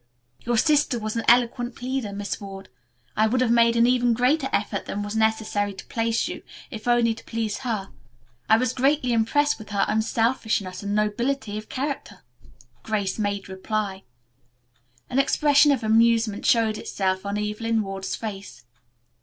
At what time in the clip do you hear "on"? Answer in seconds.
17.23-17.37